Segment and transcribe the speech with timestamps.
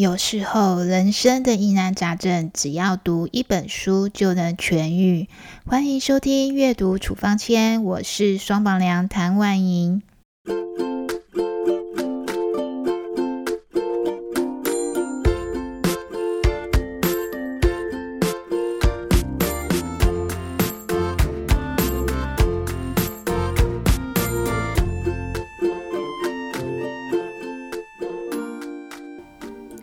[0.00, 5.28] 有时候，人生的疑难杂症，只要读一本书就能痊愈。
[5.66, 10.00] 欢迎收听阅读处方签，我是双榜梁谭婉莹。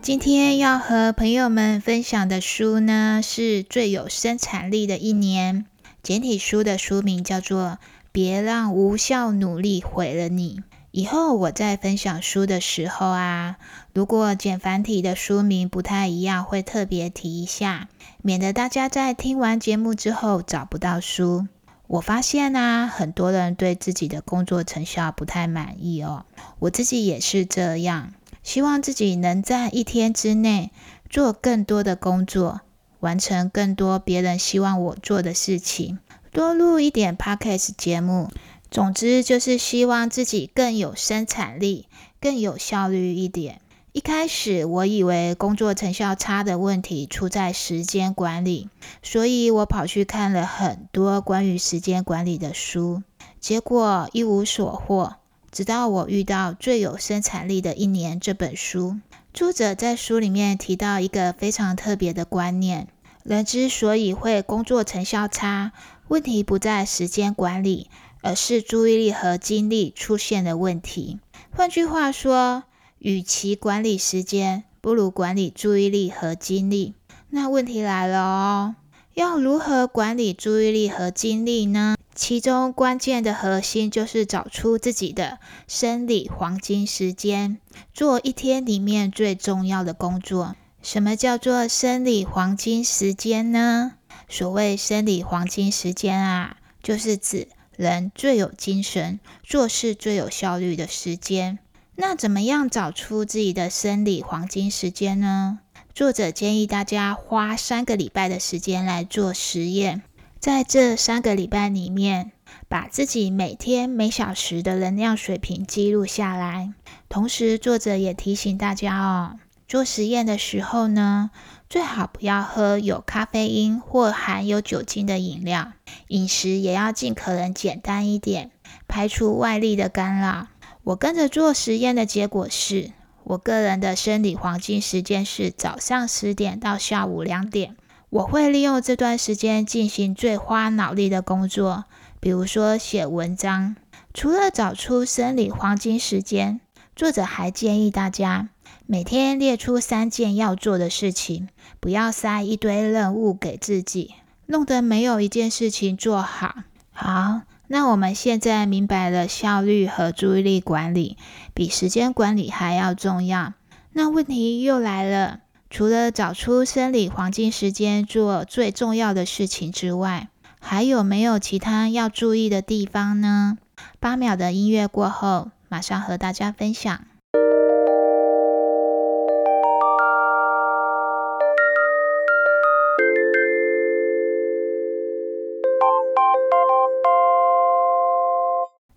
[0.08, 5.66] 今天要和朋友们分享的书呢，是最有生产力的一年。
[6.02, 7.78] 简体书的书名叫做
[8.10, 10.60] 《别让无效努力毁了你》。
[10.92, 13.56] 以后我在分享书的时候啊，
[13.92, 17.90] 如果简繁体的书名不太一样，会特别提一下，
[18.22, 21.46] 免得大家在听完节目之后找不到书。
[21.86, 26.24] 我发现啊，很多人对自己的工作成效不太满意哦，
[26.60, 28.14] 我自己也是这样。
[28.48, 30.72] 希望自己能在一天之内
[31.10, 32.62] 做更多的工作，
[32.98, 35.98] 完成更多别人希望我做的事情，
[36.32, 38.30] 多录一点 podcast 节目。
[38.70, 41.88] 总之就是希望自己更有生产力、
[42.22, 43.60] 更有效率一点。
[43.92, 48.70] 一开始我以为工作成效差的问题出在时间管理，
[49.02, 53.02] 所以我跑去看了很多关于时间管理的书，
[53.38, 55.16] 结果一无所获。
[55.58, 58.98] 直到我遇到《最有生产力的一年》这本书，
[59.34, 62.86] 作者在书里面提到一个非常特别的观念：
[63.24, 65.72] 人之所以会工作成效差，
[66.06, 67.90] 问题不在时间管理，
[68.22, 71.18] 而是注意力和精力出现了问题。
[71.50, 72.62] 换句话说，
[73.00, 76.94] 与其管理时间，不如管理注意力和精力。
[77.30, 78.76] 那问题来了哦，
[79.14, 81.96] 要如何管理注意力和精力呢？
[82.18, 85.38] 其中关键的核心就是找出自己的
[85.68, 87.58] 生理黄金时间，
[87.94, 90.56] 做一天里面最重要的工作。
[90.82, 93.92] 什么叫做生理黄金时间呢？
[94.28, 97.46] 所谓生理黄金时间啊，就是指
[97.76, 101.60] 人最有精神、做事最有效率的时间。
[101.94, 105.60] 那怎么样找出自己的生理黄金时间呢？
[105.94, 110.02] 作者建议大家花三个礼拜的时间来做实验。
[110.40, 112.30] 在这三个礼拜里面，
[112.68, 116.72] 把自己每天每小时的能量水平记录下来。
[117.08, 121.32] 同时，作者也提醒大家哦，做实验的时候呢，
[121.68, 125.72] 最好不要喝有咖啡因或含有酒精的饮料，
[126.06, 128.52] 饮食也要尽可能简单一点，
[128.86, 130.46] 排除外力的干扰。
[130.84, 132.92] 我跟着做实验的结果是，
[133.24, 137.76] 我个人的生理黄金时间是早上十点到下午两点。
[138.10, 141.84] 我会利用这段时间进行最花脑力的工作，
[142.20, 143.76] 比如说写文章。
[144.14, 146.60] 除了找出生理黄金时间，
[146.96, 148.48] 作者还建议大家
[148.86, 151.48] 每天列出三件要做的事情，
[151.78, 154.14] 不要塞一堆任务给自己，
[154.46, 156.54] 弄得没有一件事情做好。
[156.90, 161.18] 好，那我们现在明白了效率和注意力管理
[161.52, 163.52] 比时间管理还要重要。
[163.92, 165.40] 那问题又来了。
[165.70, 173.58] 除了找出生理黄金时间做最重要的事情之外，还有没有其他要注意的地方呢？
[174.00, 177.04] 八秒的音乐过后，马上和大家分享。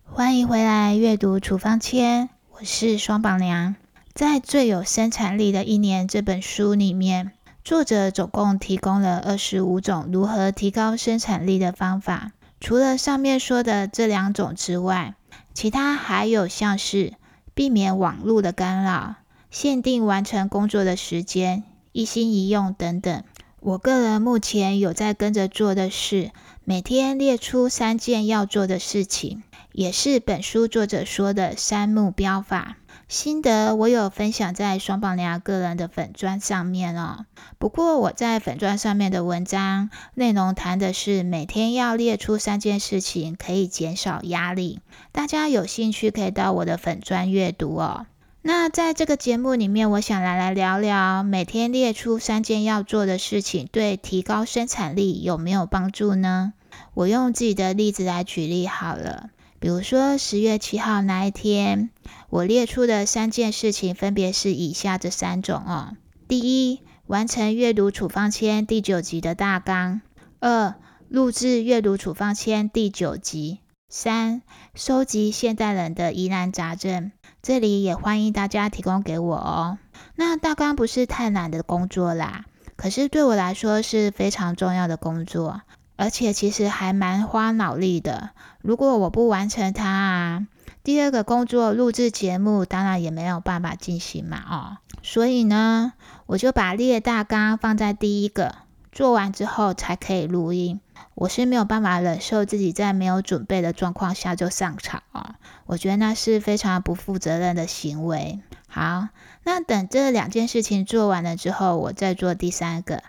[0.06, 3.76] 欢迎回来阅读处方签，我是双宝娘。
[4.14, 7.32] 在《最有生产力的一年》这本书里面，
[7.64, 12.32] 作者总共提供了二十五种如何提高生产力的方法。
[12.60, 15.14] 除了上面说的这两种之外，
[15.54, 17.14] 其他还有像是
[17.54, 19.14] 避免网络的干扰、
[19.50, 23.24] 限定完成工作的时间、一心一用等等。
[23.60, 26.32] 我个人目前有在跟着做的是，
[26.64, 32.76] 每天列出三件要做的事情，也是本书作者说的三目标法。
[33.12, 37.26] 心得我有分享在双宝娘个人的粉砖上面哦。
[37.58, 44.80] 不过我在粉砖上面的文章内容谈的是每天要列出三件事情，可以减少压力。
[45.12, 48.06] 大家有兴趣可以到我的粉砖阅读哦。
[48.40, 56.54] 那在这个节目里面，我想来来聊聊每天列出三件要做的事情，对提高生产力有没有帮助呢？
[56.94, 59.28] 我用自己的例子来举例好了。
[59.62, 61.90] 比如说十月七号那一天，
[62.30, 70.00] 我列出的三件事情分别是以下这三种哦：第一，完成阅读处方签第九集的大纲；
[70.40, 70.74] 二，
[71.08, 74.42] 录制阅读处方签第九集；三，
[74.74, 77.12] 收集现代人的疑难杂症。
[77.40, 79.78] 这里也欢迎大家提供给我哦。
[80.16, 85.60] 那大纲不是太难的工作啦，可是对我来说是非常重要的工作，
[85.96, 88.30] 而且其实还蛮花脑力的。
[88.60, 90.46] 如果我不完成它啊，
[90.82, 95.92] 第二个工作录制节目当然也没有办法进行嘛，哦，所以呢，
[96.26, 98.54] 我就把列大纲放在第一个，
[98.90, 100.80] 做完之后才可以录音。
[101.14, 105.34] 我是没有办法忍受自己在没有准备的状况下就上场啊，
[105.66, 108.40] 我觉得那是非常不负责任的行为。
[108.66, 109.08] 好，
[109.44, 113.02] 那等这两件事情做完了之后，我再做第三个。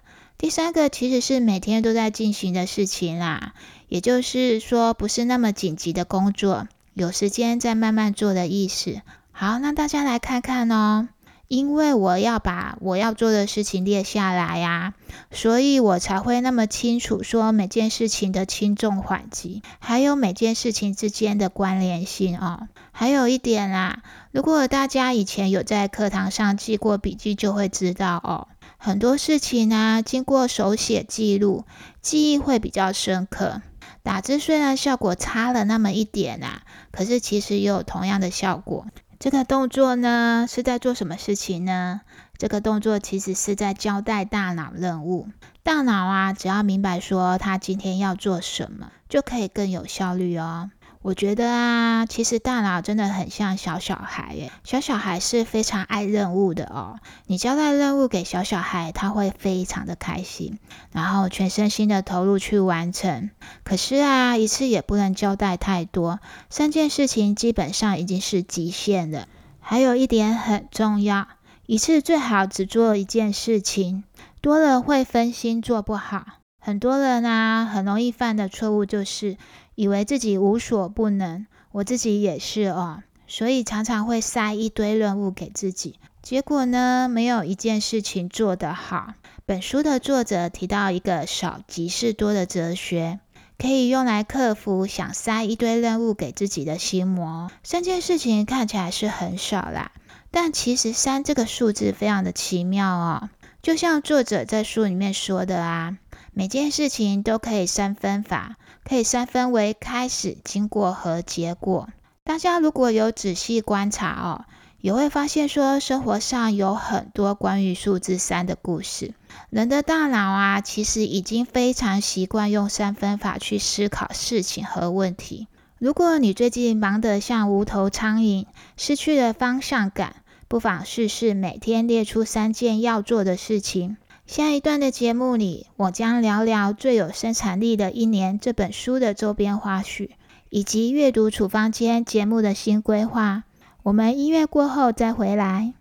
[0.44, 3.54] 第三个其实是每天都在进行的事情啦，
[3.88, 9.02] 也就是说不是那么紧急的工作，有时间再慢慢做的意思。
[9.32, 11.08] 好，那大家来看看哦。
[11.48, 14.96] 因为我要把我要做的事情列下来呀，
[15.32, 22.68] 所以我才会那么清楚说每件事情的轻重缓急，还有每件事情之间的关联性哦。
[22.92, 24.02] 还有一点啦，
[24.32, 28.48] 如果大家以前有在课堂上记过笔记，就会知道哦，
[28.86, 31.64] 很多事情呢，经过手写记录，
[32.02, 33.62] 记忆会比较深刻。
[34.04, 38.86] 打字虽然效果差了那么一点啊，可是其实也有同样的效果。
[39.20, 42.02] 这个动作呢是在做什么事情呢？
[42.38, 45.30] 这个动作其实是在交代大脑任务。
[45.64, 50.72] 大脑啊，只要明白说他今天要做什么，就可以更有效率哦。
[51.04, 54.54] 我觉得啊，其实大脑真的很像小小孩耶。
[54.64, 56.98] 小小孩是非常爱任务的哦。
[57.28, 60.60] 你交代任务给小小孩，他会非常的开心，
[60.94, 63.30] 然后全身心的投入去完成。
[63.66, 69.28] 可是啊，一次也不能交代太多，三件事情基本上已经是极限了。
[69.60, 71.28] 还有一点很重要，
[71.66, 74.06] 一次最好只做一件事情，
[74.40, 76.26] 多了会分心做不好。
[76.62, 79.36] 很多人啊，很容易犯的错误就是。
[79.76, 89.14] 以为自己无所不能，我自己也是哦，所以常常会塞一堆任务给自己，结果呢，没有一件事情做得好。
[89.46, 93.20] 本书的作者提到一个少即是多的哲学，
[93.58, 97.52] 可以用来克服想塞一堆任务给自己的心魔。
[97.64, 99.92] 三件事情看起来是很少啦，
[100.32, 103.30] 但其实三这个数字非常的奇妙哦，
[103.62, 105.98] 就像作者在书里面说的啊，
[106.32, 108.58] 每件事情都可以三分法。
[108.84, 111.90] 可以三分为开始、经过和结果。
[112.24, 114.46] 大家如果有仔细观察哦，
[114.80, 119.14] 也会发现说，生活上有很多关于数字三的故事。
[119.50, 125.48] 人的大脑啊，其实已经非常习惯用三分法去思考事情和问题。
[125.80, 128.46] 如果你最近忙得像无头苍蝇，
[128.78, 133.98] 失去了方向感，不妨试试每天列出三件要做的事情。
[134.36, 140.10] 下一段的节目里，我将聊聊《最有生产力的一年》这本书的周边花絮，
[140.50, 143.44] 以及阅读处方间节目的新规划。
[143.84, 145.76] 我们音乐过后再回来。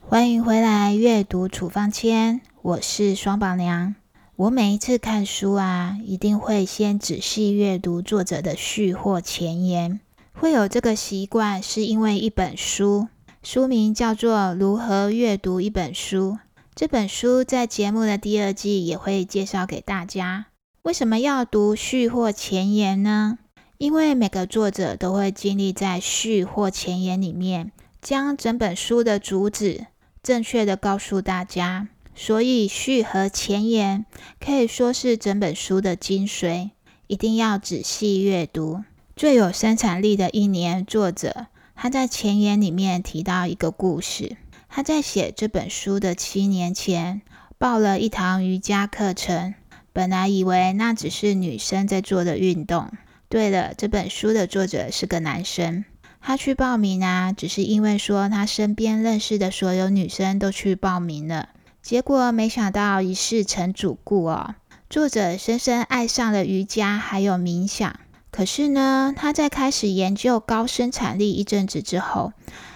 [0.00, 3.94] 欢迎回来，阅读处方签，我是双宝娘。
[4.36, 10.00] 我每一次看书啊，一定会先仔细阅读作者的序或前言。
[10.32, 13.08] 会有这个习惯，是因为一本书，
[13.42, 16.32] 书名叫做《如何阅读一本书》。
[16.74, 20.46] 这本书在节目的第二季也会介绍给大家。
[20.80, 23.38] 为什么要读序或前言呢？
[23.76, 29.88] 因为每个作者都会经历在序或前言里面，将整本书的主旨
[30.22, 31.88] 正确的告诉大家。
[32.14, 34.04] 所以序和前言
[34.38, 36.70] 可以说是整本书的精髓，
[37.06, 38.84] 一定要仔细阅读。
[39.16, 44.36] 最有生产力的一年，作者他在前言里面提到一个故事。
[44.68, 47.20] 他在写这本书的七年前，
[47.58, 49.54] 报了一堂瑜伽课程，
[49.92, 52.90] 本来以为那只是女生在做的运动。
[53.28, 55.84] 对了，这本书的作者是个男生。
[56.20, 61.50] 他去报名啊，只是因为说他身边认识的所有女生都去报名了。
[61.82, 64.54] 结果没想到一试成主顾哦，
[64.88, 67.98] 作者深深爱上了瑜伽还有冥想。
[68.30, 72.32] 可是呢，他在开始研究高生产力一阵子之后，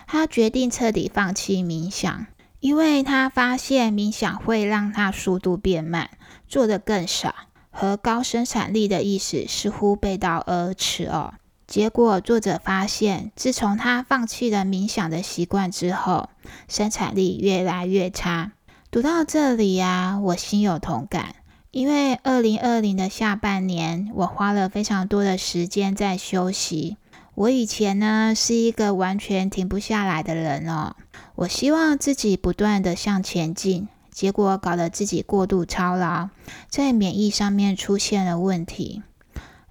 [0.09, 2.27] 他决定彻底放弃冥想，
[2.59, 6.11] 因为他发现冥想会让他速度变慢，
[6.49, 7.33] 做得更少，
[7.71, 11.35] 和高生产力的意思似乎背道而驰哦。
[11.69, 16.29] 结果作者发现，自从他放弃了冥想的习惯之后，
[16.69, 18.53] 生产力越来越差。
[18.97, 21.35] 读到这里呀，我心有同感。
[21.71, 26.97] 因为二零二零的下半年，我花了非常多的时间在休息。
[27.35, 30.97] 我以前呢是一个完全停不下来的人哦。
[31.35, 36.31] 我希望自己不断的向前进，结果搞得自己过度操劳，
[36.71, 39.03] 在免疫上面出现了问题。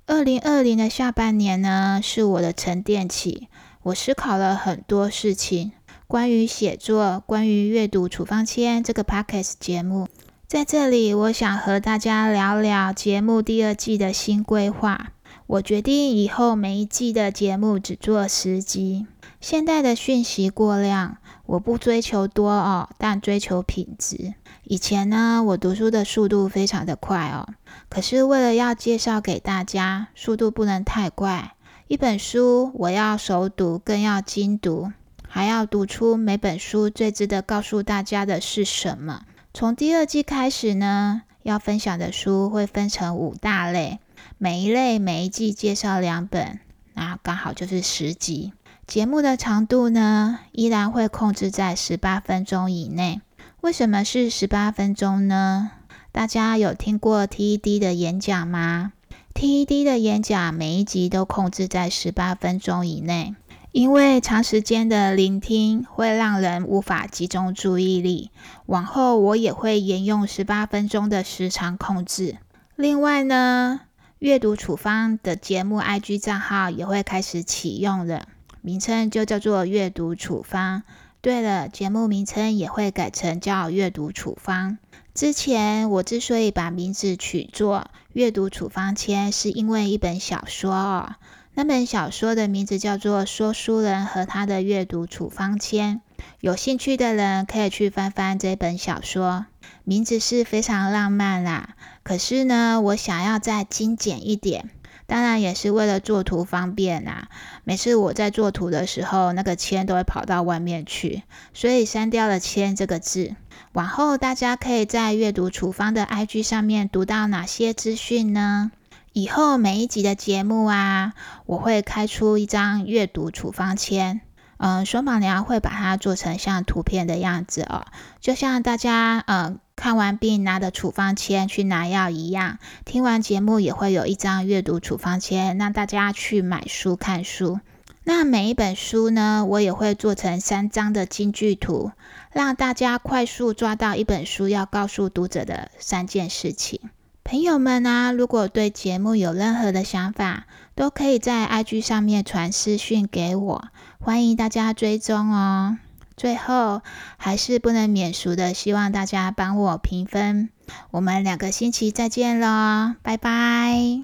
[0.06, 3.48] 二零二零的下半年呢，是我的沉淀期，
[3.82, 5.72] 我思考了很多事情，
[6.08, 10.08] 关于写作，关于阅读处方签这个 podcast 节目，
[10.48, 15.14] 在这里我想和大家聊聊节目第二季的新规划。
[15.48, 19.08] 我决定以后每一季的节目只做十集。
[19.42, 24.36] 现代的讯息过量，我不追求多哦，但追求品质。
[24.64, 27.50] 以前呢，我读书的速度非常的快哦，
[27.90, 31.56] 可是为了要介绍给大家，速度不能太快。
[31.88, 34.92] 一本书我要熟读，更要精读，
[35.36, 39.24] 还要读出每本书最值得告诉大家的是什么。
[39.54, 44.00] 从第二季开始呢，要分享的书会分成五大类。
[44.38, 46.62] 每一类每一季介绍两本，
[46.94, 48.54] 那刚好就是十集。
[48.88, 53.20] 节目的长度呢，依然会控制在十八分钟以内。
[53.60, 55.70] 为什么是十八分钟呢？
[56.14, 58.94] 大家有听过 TED 的演讲吗
[59.34, 63.36] ？TED 的演讲每一集都控制在十八分钟以内，
[63.76, 68.32] 因为长时间的聆听会让人无法集中注意力。
[68.68, 72.38] 往后我也会沿用十八分钟的时长控制。
[72.78, 73.82] 另外呢，
[74.20, 78.30] 阅读处方的节目 IG 账号也会开始启用了，
[78.62, 80.84] 名称就叫做阅读处方。
[81.20, 84.78] 对了，节目名称也会改成叫阅读处方。
[85.14, 91.16] 之前我之所以把名字取作阅读处方签，是因为一本小说哦。
[91.58, 96.02] 那本小说的名字叫做《说书人和他的阅读处方签》。
[96.42, 99.46] 有兴趣的人可以去翻翻这本小说，
[99.86, 101.76] 名字是非常浪漫啦。
[102.04, 104.70] 可是呢，我想要再精简一点，
[105.08, 107.30] 当然也是为了作图方便啦。
[107.64, 113.34] 每次我在作图的时候，那个“签”都会跑到外面去，所以删掉了“签”这个字。
[113.72, 118.74] 往后大家可以在阅读处方的 IG 上面读到哪些资讯呢？
[119.16, 121.14] 以后每一集的节目啊，
[121.46, 124.20] 我会开出一张阅读处方签。
[124.58, 127.86] 嗯，双宝娘会把它做成像图片的样子哦，
[128.20, 132.60] 就像大家嗯看完病拿的处方签去拿药一样。
[132.84, 137.62] 听完节目也会有一张阅读处方签，让大家去买书看书。
[138.04, 141.94] 那每一本书呢，我也会做成三张的金句图，
[142.34, 146.82] 让大家快速抓到一本书要告诉读者的三件事情。
[147.28, 153.68] 朋友们呢，如果对节目有任何的想法，都可以在 IG 上面传私讯给我。
[154.00, 155.80] 欢迎大家追踪哦！
[156.16, 156.84] 最后
[157.18, 160.50] 还是不能免俗的，希望大家帮我评分。
[160.92, 164.04] 我们两个星期再见喽，拜拜。